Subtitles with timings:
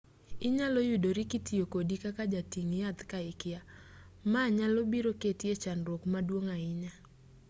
[0.47, 3.59] inyalo yudori kitiyo kodi kaka jating' yath ka ikia
[4.31, 6.91] ma nyalo biro keti e chandruok maduong' ahinya